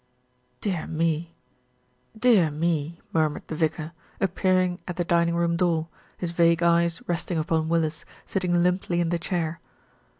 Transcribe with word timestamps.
"Dear 0.61 0.87
me, 0.87 1.35
dear 2.17 2.49
me!" 2.49 2.99
murmured 3.13 3.43
the 3.45 3.53
vicar, 3.55 3.91
appear 4.19 4.59
ing 4.59 4.79
at 4.87 4.95
the 4.95 5.03
dining 5.03 5.35
room 5.35 5.55
door, 5.57 5.89
his 6.17 6.31
vague 6.31 6.63
eyes 6.63 7.07
resting 7.07 7.37
upon 7.37 7.69
Willis, 7.69 8.03
sitting 8.25 8.63
limply 8.63 8.99
in 8.99 9.09
the 9.09 9.19
chair. 9.19 9.59